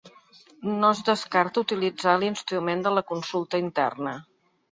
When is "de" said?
2.87-2.95